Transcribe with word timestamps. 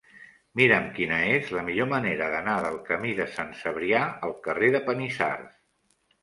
Mira'm 0.59 0.85
quina 0.93 1.17
és 1.33 1.51
la 1.55 1.65
millor 1.67 1.89
manera 1.91 2.29
d'anar 2.35 2.55
del 2.63 2.79
camí 2.87 3.13
de 3.19 3.27
Sant 3.35 3.53
Cebrià 3.61 4.01
al 4.29 4.35
carrer 4.49 4.73
de 4.79 4.83
Panissars. 4.89 5.55